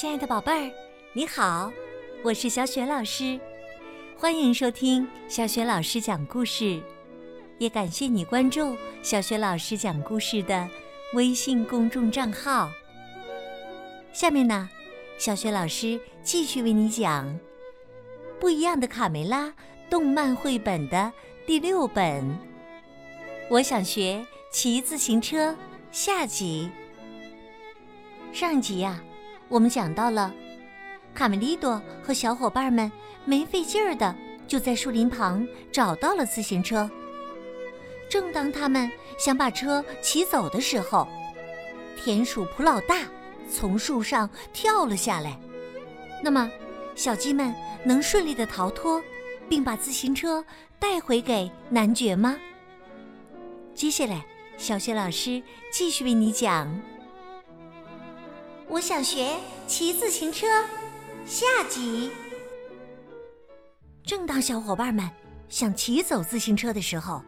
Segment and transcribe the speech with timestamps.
[0.00, 0.72] 亲爱的宝贝儿，
[1.12, 1.72] 你好，
[2.22, 3.36] 我是小雪老师，
[4.16, 6.80] 欢迎收听小雪老师讲故事，
[7.58, 10.68] 也感谢你关注小雪老师讲故事的
[11.14, 12.70] 微信公众账号。
[14.12, 14.70] 下面呢，
[15.18, 17.26] 小雪老师继续为你讲
[18.38, 19.46] 《不一样的卡梅拉》
[19.90, 21.12] 动漫绘本的
[21.44, 22.38] 第六本。
[23.50, 25.56] 我想学骑自行车
[25.90, 26.70] 下集。
[28.32, 29.02] 上集呀，
[29.48, 30.32] 我们讲到了
[31.14, 32.90] 卡梅利多和小伙伴们
[33.24, 34.14] 没费劲儿的
[34.46, 36.88] 就在树林旁找到了自行车。
[38.08, 41.06] 正当他们想把车骑走的时候，
[41.96, 43.02] 田鼠普老大
[43.50, 45.38] 从树上跳了下来。
[46.22, 46.50] 那么，
[46.94, 49.02] 小鸡们能顺利的逃脱，
[49.48, 50.44] 并把自行车
[50.78, 52.38] 带回给男爵吗？
[53.74, 54.24] 接下来，
[54.56, 56.80] 小雪老师继续为你讲。
[58.70, 59.34] 我想学
[59.66, 60.46] 骑自行车，
[61.24, 62.12] 下集。
[64.04, 65.08] 正当小伙伴们
[65.48, 67.22] 想骑走自行车的时候，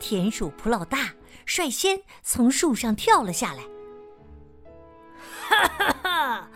[0.00, 1.10] 田鼠普老大
[1.44, 3.62] 率先从树上跳了下来。
[5.46, 6.50] 哈哈哈！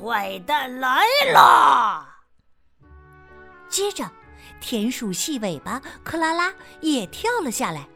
[0.00, 2.08] 坏蛋来了！
[3.68, 4.08] 接着，
[4.60, 7.86] 田鼠细尾巴克拉拉也跳了下来。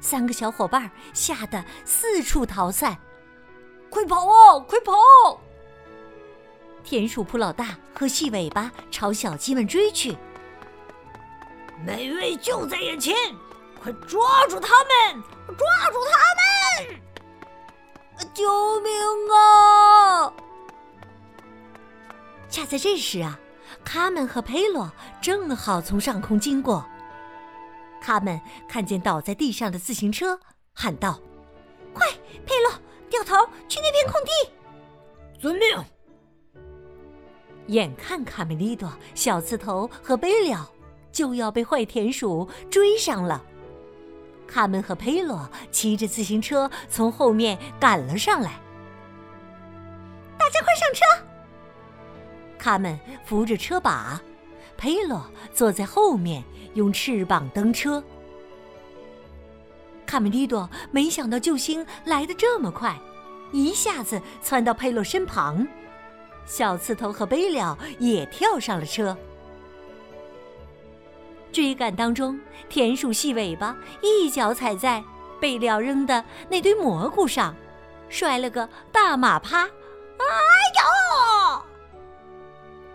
[0.00, 2.98] 三个小伙伴吓得四处逃散。
[3.92, 4.58] 快跑啊！
[4.60, 5.38] 快跑！
[6.82, 10.16] 田鼠普老大和细尾巴朝小鸡们追去。
[11.84, 13.14] 美味就在眼前，
[13.82, 15.22] 快抓住他们！
[15.46, 18.32] 抓住他们！
[18.32, 18.90] 救命
[19.30, 20.32] 啊！
[22.48, 23.38] 恰在这时啊，
[23.84, 24.90] 卡门和佩洛
[25.20, 26.82] 正好从上空经过。
[28.00, 30.40] 卡门看见倒在地上的自行车，
[30.72, 31.20] 喊道
[31.92, 32.06] ：“快，
[32.46, 32.72] 佩洛！”
[33.12, 33.36] 掉头
[33.68, 35.84] 去那片空地，遵命。
[37.66, 40.70] 眼看卡梅利多、小刺头和贝了
[41.12, 43.44] 就要被坏田鼠追上了，
[44.46, 48.58] 卡门和佩洛骑着自行车从后面赶了上来。
[50.38, 51.04] 大家快上车！
[52.58, 54.18] 卡门扶着车把，
[54.78, 56.42] 佩洛坐在后面
[56.72, 58.02] 用翅膀蹬车。
[60.12, 62.94] 卡梅利多没想到救星来得这么快，
[63.50, 65.66] 一下子窜到佩洛身旁。
[66.44, 69.16] 小刺头和贝了也跳上了车。
[71.50, 75.02] 追赶当中，田鼠细尾巴一脚踩在
[75.40, 77.56] 贝了扔的那堆蘑菇上，
[78.10, 79.62] 摔了个大马趴。
[79.62, 79.70] 哎
[81.56, 81.62] 呦！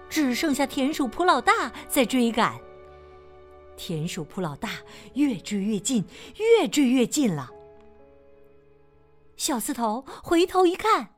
[0.08, 2.54] 只剩下田鼠普老大在追赶。
[3.78, 4.72] 田鼠普老大
[5.14, 6.04] 越追越近，
[6.36, 7.52] 越追越近了。
[9.38, 11.10] 小刺头回头一看，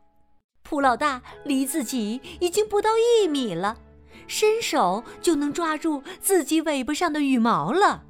[0.61, 3.79] 普老大离自己已经不到一米了，
[4.27, 8.03] 伸手就能抓住自己尾巴上的羽毛了。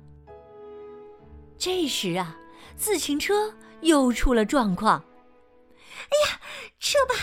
[1.58, 2.38] 这时啊，
[2.76, 5.04] 自行车又出了状况。
[5.96, 6.42] 哎呀，
[6.80, 7.14] 车把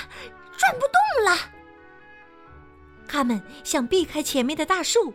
[0.56, 1.36] 转不动了！
[3.09, 5.12] 他们想避开前面的大树。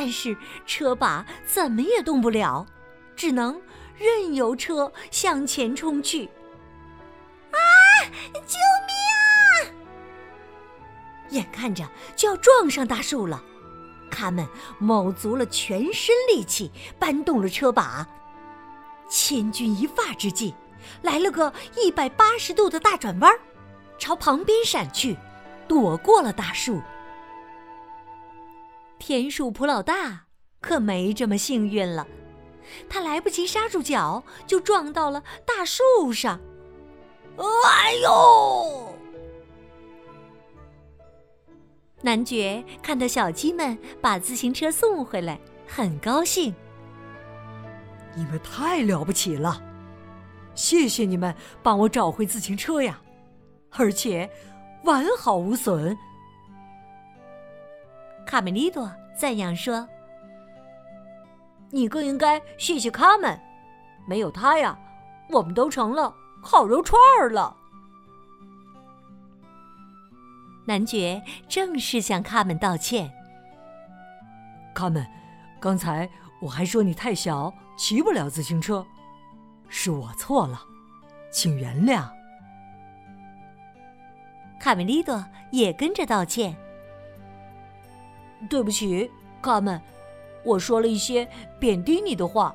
[0.00, 2.64] 但是车把怎么也动不了，
[3.16, 3.60] 只能
[3.96, 6.26] 任由车向前冲去。
[7.50, 7.58] 啊！
[8.32, 8.94] 救命
[9.42, 9.74] 啊！
[11.30, 13.42] 眼看着就要撞上大树了，
[14.08, 14.46] 他们
[14.78, 18.06] 卯足了全身力气搬动了车把。
[19.10, 20.54] 千钧一发之际，
[21.02, 23.34] 来了个一百八十度的大转弯，
[23.98, 25.16] 朝旁边闪去，
[25.66, 26.80] 躲过了大树。
[28.98, 30.26] 田鼠普老大
[30.60, 32.06] 可没这么幸运了，
[32.88, 36.40] 他来不及刹住脚，就撞到了大树上。
[37.36, 38.94] 哎呦！
[42.02, 46.54] 男爵看到小鸡们把自行车送回来，很高兴。
[48.14, 49.62] 你们太了不起了，
[50.54, 53.00] 谢谢你们帮我找回自行车呀，
[53.70, 54.28] 而且
[54.84, 55.96] 完好无损。
[58.28, 59.88] 卡梅利多赞扬说
[61.72, 63.40] ：“你更应该谢谢他们，
[64.06, 64.78] 没有他呀，
[65.30, 67.56] 我们都成了烤肉串儿了。”
[70.68, 73.10] 男爵正式向卡门道歉。
[74.74, 75.06] 卡门，
[75.58, 76.06] 刚才
[76.42, 78.84] 我还说你太小，骑不了自行车，
[79.70, 80.60] 是我错了，
[81.32, 82.06] 请原谅。
[84.60, 86.54] 卡梅利多也跟着道歉。
[88.48, 89.10] 对不起，
[89.42, 89.80] 卡门，
[90.44, 92.54] 我说了一些贬低你的话，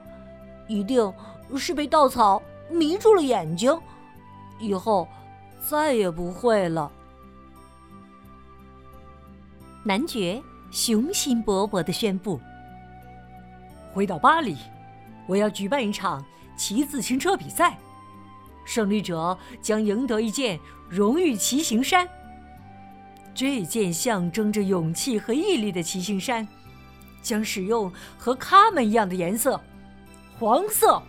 [0.68, 1.14] 一定
[1.58, 3.78] 是被稻草迷住了眼睛，
[4.60, 5.08] 以后
[5.68, 6.92] 再也不会了。
[9.84, 10.42] 男爵
[10.72, 12.40] 雄心勃勃地宣布
[13.94, 14.56] ：“回到巴黎，
[15.28, 16.26] 我要举办一场
[16.56, 17.78] 骑自行车比赛，
[18.66, 20.58] 胜利者将赢得一件
[20.88, 22.08] 荣誉骑行衫。
[23.36, 26.48] 这件象征着勇气和毅力的骑行衫，
[27.22, 29.60] 将使用和他们一样的颜色——
[30.40, 31.02] 黄色。”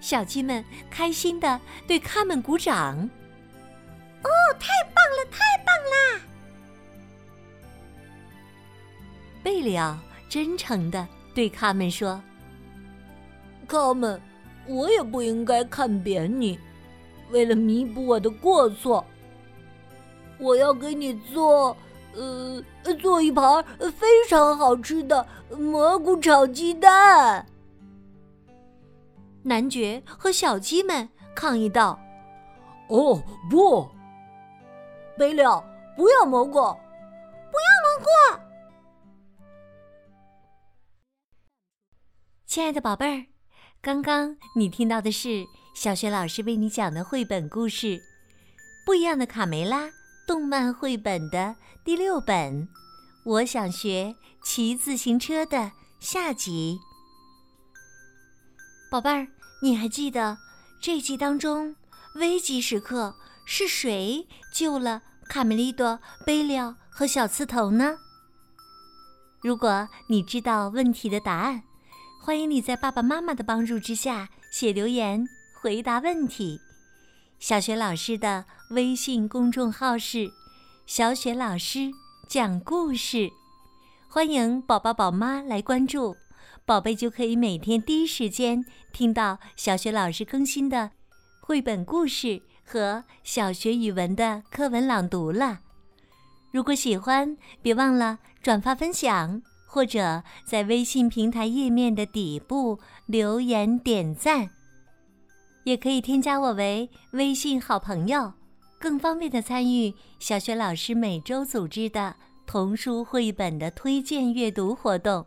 [0.00, 2.98] 小鸡们开心地对他们鼓掌。
[4.22, 4.28] 哦，
[4.58, 6.20] 太棒了，太棒啦！
[9.42, 9.96] 贝里奥
[10.28, 12.20] 真诚地对他们说
[13.68, 14.20] ：“他们，
[14.66, 16.58] 我也不应该看扁你。
[17.30, 19.04] 为了弥补我的过错，
[20.38, 21.76] 我要给你做，
[22.14, 22.62] 呃，
[23.00, 23.64] 做一盘
[23.98, 27.46] 非常好吃的蘑菇炒鸡蛋。”
[29.42, 31.98] 男爵和小鸡们抗议道
[32.90, 33.88] ：“哦，不！
[35.16, 35.64] 贝利奥，
[35.96, 36.70] 不要蘑菇，不要
[37.82, 38.06] 蘑菇！”
[42.44, 43.26] 亲爱的宝贝儿，
[43.80, 47.98] 刚刚你听到的是小学老师为你讲的绘本故事
[48.84, 49.86] 《不一样的卡梅拉》
[50.26, 52.66] 动漫绘本的第六本
[53.24, 55.70] 《我想学骑自行车》的
[56.00, 56.78] 下集。
[58.90, 59.28] 宝贝儿。
[59.62, 60.36] 你还记得
[60.82, 61.74] 这集当中
[62.16, 65.00] 危急时刻是谁救了
[65.30, 67.96] 卡梅利多、贝利奥和小刺头呢？
[69.40, 71.62] 如果你知道问题的答案，
[72.22, 75.26] 欢迎你在爸爸妈妈的帮助之下写留言
[75.62, 76.60] 回答问题。
[77.38, 80.32] 小雪老师的微信公众号是
[80.86, 81.90] “小雪老师
[82.26, 83.30] 讲故事”，
[84.08, 86.16] 欢迎宝宝宝妈来关注。
[86.64, 90.90] 宝贝就可以每天第一时间听到小学老师更新的
[91.40, 95.60] 绘本故事和小学语文的课文朗读了。
[96.50, 104.50] 如果喜欢，别忘了转发分享，或者在微信平台页面的底部留言点赞。
[105.66, 108.32] 也可以添加我为微信好朋友，
[108.78, 112.14] 更方便的参与小学老师每周组织的
[112.46, 115.26] 童书绘本的推荐阅读活动。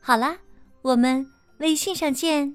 [0.00, 0.38] 好啦，
[0.82, 1.26] 我们
[1.58, 2.54] 微信上见。